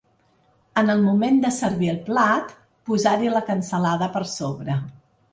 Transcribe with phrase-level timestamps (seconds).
[0.81, 2.55] En el moment de servir el plat,
[2.91, 4.79] posar-hi la cansalada per sobre.